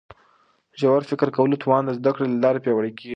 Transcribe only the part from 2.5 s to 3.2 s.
پیاوړی کیږي.